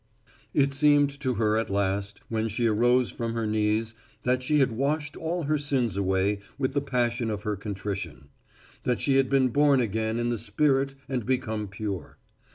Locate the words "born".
9.49-9.79